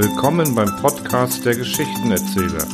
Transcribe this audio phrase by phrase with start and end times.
[0.00, 2.64] Willkommen beim Podcast der Geschichtenerzähler.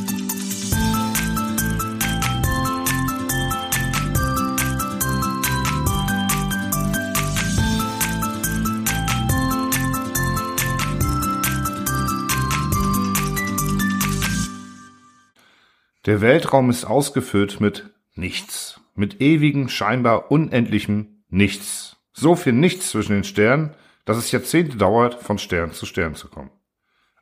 [16.05, 21.97] Der Weltraum ist ausgefüllt mit nichts, mit ewigem, scheinbar unendlichem Nichts.
[22.13, 23.73] So viel Nichts zwischen den Sternen,
[24.05, 26.51] dass es Jahrzehnte dauert, von Stern zu Stern zu kommen.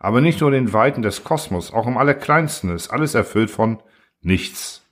[0.03, 3.81] Aber nicht nur in den Weiten des Kosmos, auch im Allerkleinsten ist alles erfüllt von
[4.19, 4.85] nichts.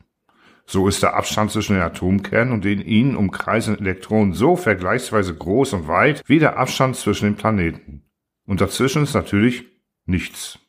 [0.66, 5.74] So ist der Abstand zwischen den Atomkernen und den ihnen umkreisenden Elektronen so vergleichsweise groß
[5.74, 8.06] und weit wie der Abstand zwischen den Planeten.
[8.46, 9.66] Und dazwischen ist natürlich
[10.06, 10.60] nichts.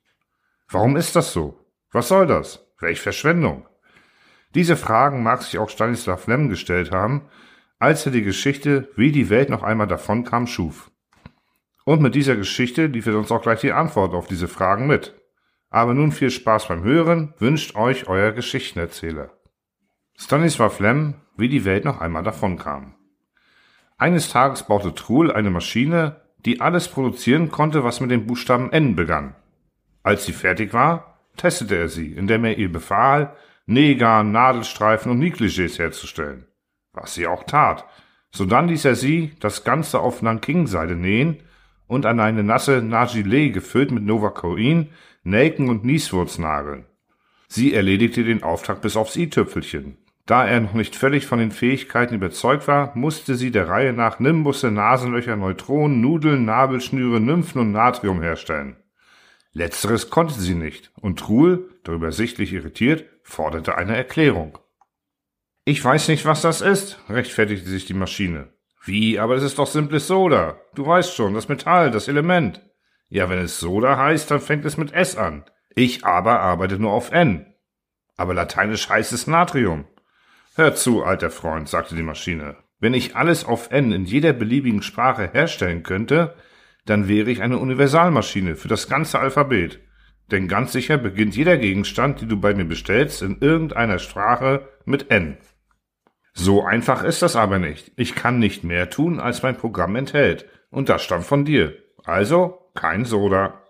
[0.68, 1.60] Warum ist das so?
[1.92, 2.66] Was soll das?
[2.80, 3.68] Welch Verschwendung?
[4.56, 7.28] Diese Fragen mag sich auch Stanislav Lem gestellt haben,
[7.78, 10.91] als er die Geschichte Wie die Welt noch einmal davonkam schuf.
[11.84, 15.14] Und mit dieser Geschichte liefert uns auch gleich die Antwort auf diese Fragen mit.
[15.70, 19.30] Aber nun viel Spaß beim Hören wünscht euch euer Geschichtenerzähler.
[20.16, 22.94] Stanislav Lem, wie die Welt noch einmal davonkam.
[23.96, 28.94] Eines Tages baute Truhl eine Maschine, die alles produzieren konnte, was mit dem Buchstaben N
[28.96, 29.34] begann.
[30.02, 35.78] Als sie fertig war, testete er sie, indem er ihr befahl, Neger, Nadelstreifen und Negligés
[35.78, 36.46] herzustellen.
[36.92, 37.86] Was sie auch tat.
[38.32, 41.42] Sodann ließ er sie das Ganze auf Nanking-Seide nähen
[41.92, 44.88] und an eine nasse Nargilé gefüllt mit Novacoin,
[45.24, 46.86] Nelken und Nieswurz nageln.
[47.48, 49.98] Sie erledigte den Auftrag bis aufs i-Tüpfelchen.
[50.24, 54.20] Da er noch nicht völlig von den Fähigkeiten überzeugt war, musste sie der Reihe nach
[54.20, 58.76] Nimbusse, Nasenlöcher, Neutronen, Nudeln, Nabelschnüre, Nymphen und Natrium herstellen.
[59.52, 64.56] Letzteres konnte sie nicht, und Truhl, darüber sichtlich irritiert, forderte eine Erklärung.
[65.66, 68.48] Ich weiß nicht, was das ist, rechtfertigte sich die Maschine.
[68.84, 70.60] Wie, aber das ist doch simples Soda.
[70.74, 72.60] Du weißt schon, das Metall, das Element.
[73.08, 75.44] Ja, wenn es Soda heißt, dann fängt es mit S an.
[75.74, 77.46] Ich aber arbeite nur auf N.
[78.16, 79.84] Aber lateinisch heißt es Natrium.
[80.56, 82.56] Hör zu, alter Freund, sagte die Maschine.
[82.78, 86.34] Wenn ich alles auf N in jeder beliebigen Sprache herstellen könnte,
[86.84, 89.80] dann wäre ich eine Universalmaschine für das ganze Alphabet.
[90.30, 95.10] Denn ganz sicher beginnt jeder Gegenstand, den du bei mir bestellst, in irgendeiner Sprache mit
[95.10, 95.38] N.
[96.34, 97.92] So einfach ist das aber nicht.
[97.96, 100.46] Ich kann nicht mehr tun, als mein Programm enthält.
[100.70, 101.76] Und das stammt von dir.
[102.04, 103.62] Also kein Soda.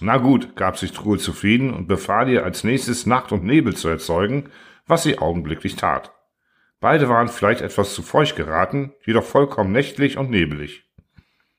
[0.00, 3.88] Na gut, gab sich Truhe zufrieden und befahl ihr als nächstes Nacht und Nebel zu
[3.88, 4.50] erzeugen,
[4.86, 6.12] was sie augenblicklich tat.
[6.80, 10.84] Beide waren vielleicht etwas zu feucht geraten, jedoch vollkommen nächtlich und nebelig.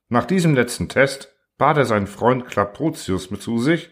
[0.07, 3.91] Nach diesem letzten Test bat er seinen Freund Klaprotius mit zu sich,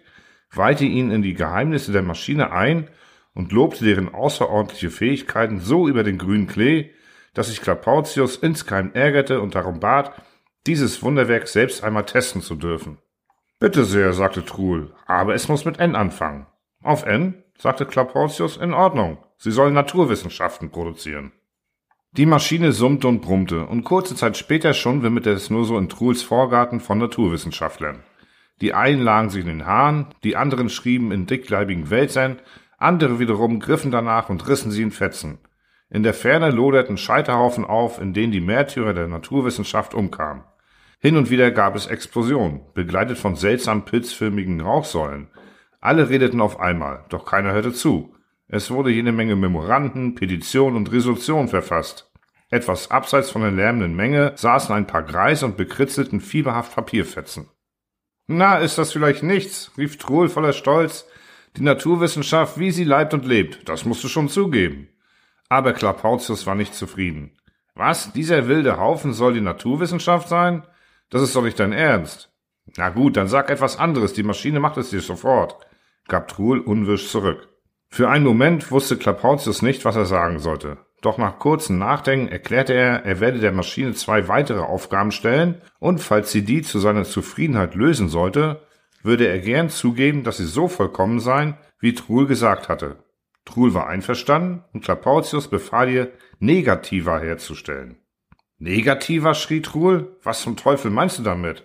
[0.52, 2.88] weihte ihn in die Geheimnisse der Maschine ein
[3.38, 6.90] und lobte deren außerordentliche Fähigkeiten so über den grünen Klee,
[7.36, 10.12] dass sich Klapautius insgeheim ärgerte und darum bat,
[10.66, 12.98] dieses Wunderwerk selbst einmal testen zu dürfen.
[13.60, 16.48] Bitte sehr, sagte Truhl, aber es muss mit N anfangen.
[16.82, 19.20] Auf N, sagte Klapautius, in Ordnung.
[19.38, 21.32] Sie sollen Naturwissenschaften produzieren.
[22.14, 25.90] Die Maschine summte und brummte, und kurze Zeit später schon wimmelte es nur so in
[25.90, 28.02] Truhls Vorgarten von Naturwissenschaftlern.
[28.62, 32.40] Die einen lagen sich in den Haaren, die anderen schrieben in dickleibigen Wälzern,
[32.78, 35.40] andere wiederum griffen danach und rissen sie in Fetzen.
[35.90, 40.44] In der Ferne loderten Scheiterhaufen auf, in denen die Märtyrer der Naturwissenschaft umkamen.
[41.00, 45.30] Hin und wieder gab es Explosionen, begleitet von seltsam pilzförmigen Rauchsäulen.
[45.80, 48.16] Alle redeten auf einmal, doch keiner hörte zu.
[48.48, 52.12] Es wurde jede Menge Memoranden, Petitionen und Resolutionen verfasst.
[52.50, 57.50] Etwas abseits von der lärmenden Menge saßen ein paar Greise und bekritzelten fieberhaft Papierfetzen.
[58.28, 59.72] Na, ist das vielleicht nichts?
[59.78, 61.08] rief Truhl voller Stolz.
[61.58, 64.90] Die Naturwissenschaft, wie sie leibt und lebt, das musst du schon zugeben.
[65.50, 67.32] Aber Klapautius war nicht zufrieden.
[67.74, 68.14] Was?
[68.14, 70.68] Dieser wilde Haufen soll die Naturwissenschaft sein?
[71.10, 72.32] Das ist doch nicht dein Ernst.
[72.76, 75.56] Na gut, dann sag etwas anderes, die Maschine macht es dir sofort,
[76.08, 77.48] gab Truhl unwirsch zurück.
[77.90, 80.78] Für einen Moment wusste Klapautius nicht, was er sagen sollte.
[81.02, 86.02] Doch nach kurzem Nachdenken erklärte er, er werde der Maschine zwei weitere Aufgaben stellen und
[86.02, 88.67] falls sie die zu seiner Zufriedenheit lösen sollte,
[89.08, 92.98] würde er gern zugeben, dass sie so vollkommen seien, wie Truhl gesagt hatte.
[93.46, 97.98] Truhl war einverstanden und Klapautius befahl ihr, Negativa herzustellen.
[98.60, 100.18] Negativa, schrie Truhl.
[100.22, 101.64] Was zum Teufel meinst du damit?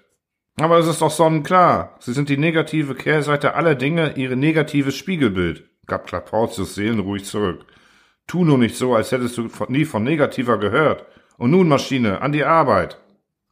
[0.61, 1.97] Aber es ist doch sonnenklar.
[2.01, 7.67] Sie sind die negative Kehrseite aller Dinge, ihre negatives Spiegelbild, gab Klapautius seelenruhig zurück.
[8.27, 11.07] Tu nur nicht so, als hättest du nie von Negativer gehört.
[11.39, 12.99] Und nun, Maschine, an die Arbeit.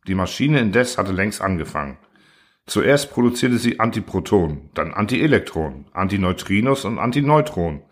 [0.07, 1.99] Die Maschine indes hatte längst angefangen.
[2.71, 7.83] Zuerst produzierte sie Antiprotonen, dann Antielektronen, Antineutrinos und Antineutronen.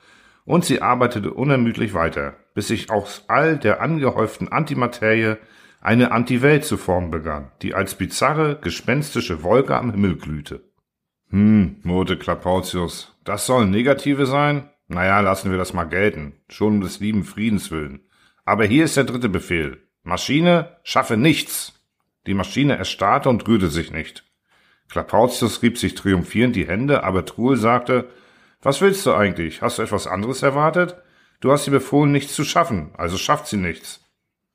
[0.45, 5.35] Und sie arbeitete unermüdlich weiter, bis sich aus all der angehäuften Antimaterie
[5.81, 10.63] eine Antiwelt zu formen begann, die als bizarre, gespenstische Wolke am Himmel glühte.
[11.31, 14.71] Hm, murrte Klapautius, das sollen negative sein?
[14.87, 18.03] Naja, lassen wir das mal gelten, schon um des lieben Friedens willen.
[18.45, 19.83] Aber hier ist der dritte Befehl.
[20.05, 21.73] Maschine, schaffe nichts.
[22.29, 24.28] Die Maschine erstarrte und rührte sich nicht.
[24.89, 28.09] Klapautius rieb sich triumphierend die Hände, aber Truhl sagte,
[28.63, 29.63] was willst du eigentlich?
[29.63, 30.97] Hast du etwas anderes erwartet?
[31.41, 34.01] Du hast ihr befohlen, nichts zu schaffen, also schafft sie nichts.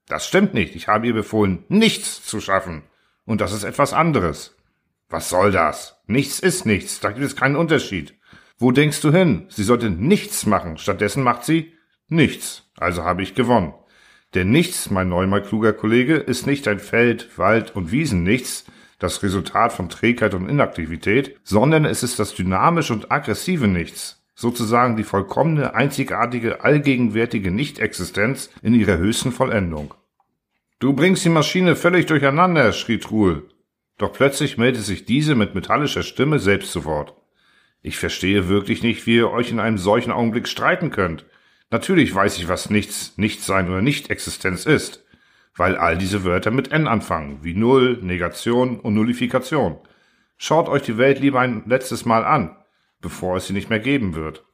[0.07, 2.83] Das stimmt nicht, ich habe ihr befohlen, nichts zu schaffen.
[3.25, 4.57] Und das ist etwas anderes.
[5.09, 6.01] Was soll das?
[6.07, 8.15] Nichts ist nichts, da gibt es keinen Unterschied.
[8.57, 9.45] Wo denkst du hin?
[9.49, 11.73] Sie sollte nichts machen, stattdessen macht sie
[12.07, 12.69] nichts.
[12.77, 13.73] Also habe ich gewonnen.
[14.33, 18.65] Denn nichts, mein neunmal kluger Kollege, ist nicht ein Feld, Wald und Wiesen nichts,
[19.03, 24.95] das Resultat von Trägheit und Inaktivität, sondern es ist das dynamische und aggressive Nichts, sozusagen
[24.95, 29.93] die vollkommene, einzigartige, allgegenwärtige Nichtexistenz in ihrer höchsten Vollendung.
[30.79, 33.49] Du bringst die Maschine völlig durcheinander, schrie Truhl.
[33.97, 37.13] Doch plötzlich meldete sich diese mit metallischer Stimme selbst zu Wort.
[37.81, 41.25] Ich verstehe wirklich nicht, wie ihr euch in einem solchen Augenblick streiten könnt.
[41.71, 45.02] Natürlich weiß ich, was nichts, Nichtsein oder Nichtexistenz ist,
[45.55, 49.77] weil all diese Wörter mit N anfangen, wie Null, Negation und Nullifikation.
[50.37, 52.55] Schaut euch die Welt lieber ein letztes Mal an,
[53.01, 54.45] bevor es sie nicht mehr geben wird.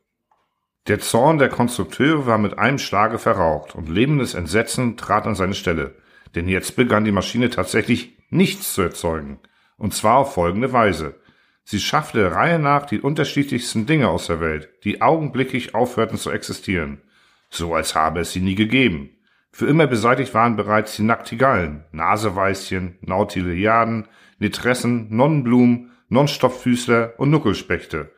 [0.88, 5.54] Der Zorn der Konstrukteure war mit einem Schlage verraucht und lebendes Entsetzen trat an seine
[5.54, 5.96] Stelle,
[6.36, 9.40] denn jetzt begann die Maschine tatsächlich nichts zu erzeugen,
[9.78, 11.20] und zwar auf folgende Weise.
[11.64, 17.02] Sie schaffte Reihe nach die unterschiedlichsten Dinge aus der Welt, die augenblicklich aufhörten zu existieren
[17.50, 19.10] so als habe es sie nie gegeben.
[19.52, 24.08] Für immer beseitigt waren bereits die Naktigallen, Naseweißchen, Nautiliaden,
[24.38, 28.12] Nitressen, Nonnenblumen, Nonstopfüßler und Nuckelspechte.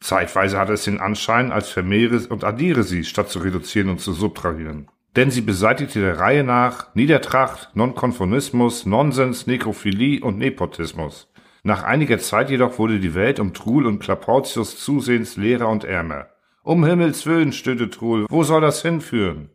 [0.00, 4.12] Zeitweise hatte es den Anschein, als vermehre und addiere sie, statt zu reduzieren und zu
[4.12, 4.88] subtrahieren.
[5.16, 11.30] Denn sie beseitigte der Reihe nach Niedertracht, Nonkonformismus, Nonsens, Nekrophilie und Nepotismus.
[11.62, 16.28] Nach einiger Zeit jedoch wurde die Welt um Truhl und Klapautius zusehends leerer und ärmer.
[16.62, 19.50] Um Himmels willen, stöhnte Truhl, wo soll das hinführen?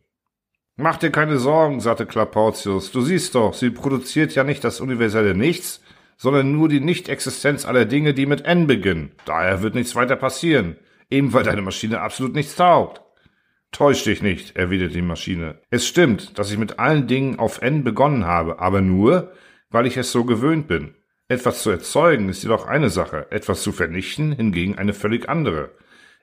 [0.78, 2.92] Mach dir keine Sorgen, sagte Klapautius.
[2.92, 5.80] Du siehst doch, sie produziert ja nicht das universelle Nichts,
[6.18, 9.12] sondern nur die Nichtexistenz aller Dinge, die mit N beginnen.
[9.24, 10.76] Daher wird nichts weiter passieren,
[11.08, 13.00] eben weil deine Maschine absolut nichts taugt.
[13.72, 15.60] Täusch dich nicht, erwiderte die Maschine.
[15.70, 19.32] Es stimmt, dass ich mit allen Dingen auf N begonnen habe, aber nur,
[19.70, 20.94] weil ich es so gewöhnt bin.
[21.28, 25.70] Etwas zu erzeugen ist jedoch eine Sache, etwas zu vernichten hingegen eine völlig andere.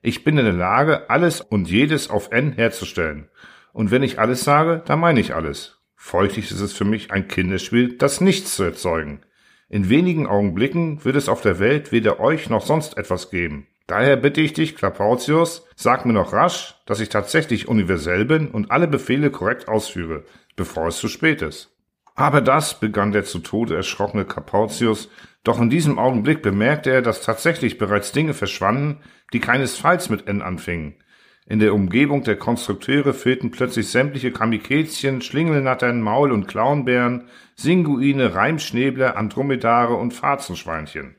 [0.04, 3.30] Ich bin in der Lage, alles und jedes auf N herzustellen.
[3.74, 5.80] Und wenn ich alles sage, dann meine ich alles.
[5.96, 9.22] Folglich ist es für mich ein Kinderspiel, das nichts zu erzeugen.
[9.68, 13.68] In wenigen Augenblicken wird es auf der Welt weder euch noch sonst etwas geben.
[13.88, 18.72] Daher bitte ich dich, Klapautius, sag mir noch rasch, dass ich tatsächlich universell bin und
[18.72, 20.24] alle Befehle korrekt ausführe,
[20.56, 21.72] bevor es zu spät ist.
[22.16, 25.10] Aber das, begann der zu Tode erschrockene Klapautius,
[25.44, 29.00] doch in diesem Augenblick bemerkte er, dass tatsächlich bereits Dinge verschwanden,
[29.34, 30.96] die keinesfalls mit N anfingen.
[31.46, 37.26] In der Umgebung der Konstrukteure fehlten plötzlich sämtliche Kamikäzchen, Schlingelnattern, Maul- und Klauenbären,
[37.56, 41.16] Singuine, Reimschnäbler, Andromedare und Farzenschweinchen.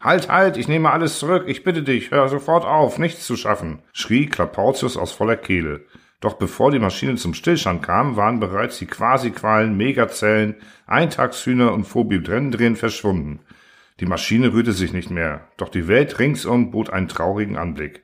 [0.00, 3.80] Halt, halt, ich nehme alles zurück, ich bitte dich, hör sofort auf, nichts zu schaffen,
[3.92, 5.84] schrie Klapautius aus voller Kehle.
[6.20, 12.74] Doch bevor die Maschine zum Stillstand kam, waren bereits die Quasiqualen, Megazellen, Eintagshühner und Phobidrendrien
[12.74, 13.40] verschwunden.
[14.00, 18.02] Die Maschine rührte sich nicht mehr, doch die Welt ringsum bot einen traurigen Anblick.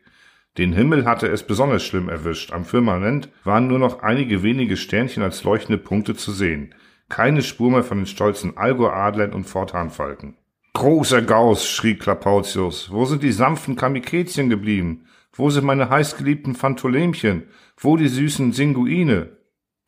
[0.56, 2.52] Den Himmel hatte es besonders schlimm erwischt.
[2.52, 6.74] Am Firmament waren nur noch einige wenige Sternchen als leuchtende Punkte zu sehen.
[7.08, 10.36] Keine Spur mehr von den stolzen Algoradlern und Forthahnfalken.
[10.74, 15.06] Großer Gauss, schrie Klapautius, wo sind die sanften Kamikäzchen geblieben?
[15.32, 17.44] Wo sind meine heißgeliebten Phantolemchen?
[17.76, 19.36] Wo die süßen Singuine?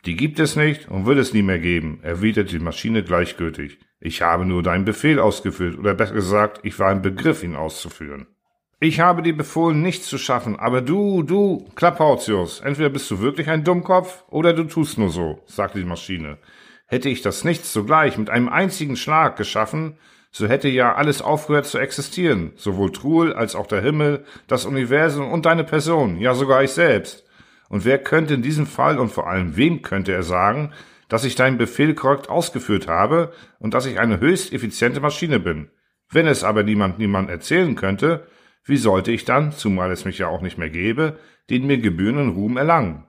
[0.04, 3.78] Die gibt es nicht und wird es nie mehr geben, erwiderte die Maschine gleichgültig.
[3.98, 8.26] Ich habe nur deinen Befehl ausgeführt, oder besser gesagt, ich war im Begriff, ihn auszuführen.
[8.78, 13.48] Ich habe dir befohlen, nichts zu schaffen, aber du, du, Klapautius, entweder bist du wirklich
[13.48, 16.36] ein Dummkopf, oder du tust nur so, sagte die Maschine.
[16.86, 19.96] Hätte ich das Nichts sogleich mit einem einzigen Schlag geschaffen,
[20.30, 25.32] so hätte ja alles aufgehört zu existieren, sowohl Truhl als auch der Himmel, das Universum
[25.32, 27.24] und deine Person, ja sogar ich selbst.
[27.70, 30.74] Und wer könnte in diesem Fall und vor allem wem könnte er sagen,
[31.08, 35.70] dass ich deinen Befehl korrekt ausgeführt habe und dass ich eine höchst effiziente Maschine bin?
[36.10, 38.26] Wenn es aber niemand niemand erzählen könnte,
[38.66, 41.18] wie sollte ich dann, zumal es mich ja auch nicht mehr gäbe,
[41.50, 43.06] den mir gebührenden Ruhm erlangen?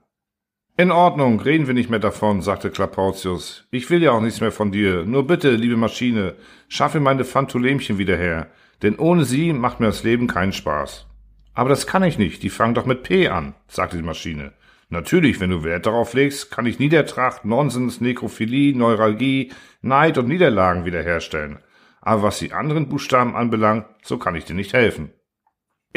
[0.77, 3.67] In Ordnung, reden wir nicht mehr davon, sagte Klapautius.
[3.71, 5.05] Ich will ja auch nichts mehr von dir.
[5.05, 6.35] Nur bitte, liebe Maschine,
[6.67, 8.51] schaffe meine Phantolemchen wieder her,
[8.83, 11.07] denn ohne sie macht mir das Leben keinen Spaß.
[11.55, 14.53] Aber das kann ich nicht, die fangen doch mit P an, sagte die Maschine.
[14.89, 20.85] Natürlich, wenn du Wert darauf legst, kann ich Niedertracht, Nonsens, Nekrophilie, Neuralgie, Neid und Niederlagen
[20.85, 21.57] wiederherstellen.
[21.99, 25.11] Aber was die anderen Buchstaben anbelangt, so kann ich dir nicht helfen.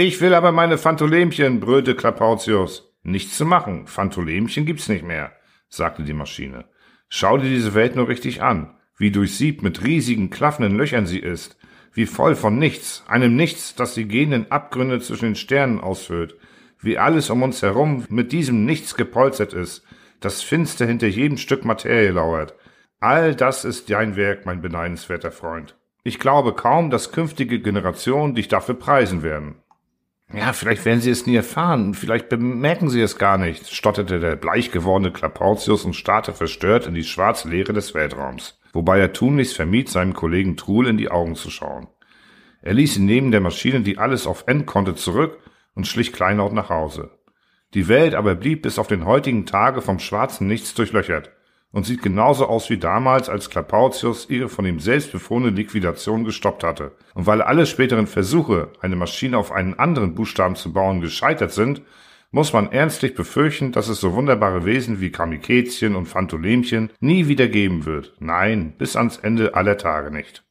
[0.02, 2.90] Ich will aber meine Phantolemchen, brüllte Klapautius.
[3.02, 5.32] Nichts zu machen, Phantolemchen gibt's nicht mehr,
[5.68, 6.64] sagte die Maschine.
[7.10, 11.58] Schau dir diese Welt nur richtig an, wie durchsiebt mit riesigen, klaffenden Löchern sie ist,
[11.92, 16.34] wie voll von nichts, einem Nichts, das die gehenden Abgründe zwischen den Sternen ausfüllt,
[16.80, 19.84] wie alles um uns herum mit diesem Nichts gepolstert ist,
[20.20, 22.54] das finster hinter jedem Stück Materie lauert.
[23.00, 25.76] All das ist dein Werk, mein beneidenswerter Freund.
[26.04, 29.56] Ich glaube kaum, dass künftige Generationen dich dafür preisen werden.
[30.32, 34.36] Ja, vielleicht werden sie es nie erfahren, vielleicht bemerken sie es gar nicht, stotterte der
[34.36, 39.56] bleich gewordene Klapautius und starrte verstört in die schwarze Leere des Weltraums, wobei er tunlichst
[39.56, 41.88] vermied, seinem Kollegen Truhl in die Augen zu schauen.
[42.62, 45.38] Er ließ ihn neben der Maschine, die alles auf End konnte, zurück
[45.74, 47.10] und schlich kleinlaut nach Hause.
[47.74, 51.32] Die Welt aber blieb bis auf den heutigen Tage vom schwarzen Nichts durchlöchert
[51.72, 56.64] und sieht genauso aus wie damals, als Clapautius ihre von ihm selbst befundene Liquidation gestoppt
[56.64, 56.92] hatte.
[57.14, 61.82] Und weil alle späteren Versuche, eine Maschine auf einen anderen Buchstaben zu bauen, gescheitert sind,
[62.32, 67.48] muss man ernstlich befürchten, dass es so wunderbare Wesen wie Kamikäzchen und Phantolemchen nie wieder
[67.48, 68.14] geben wird.
[68.20, 70.44] Nein, bis ans Ende aller Tage nicht.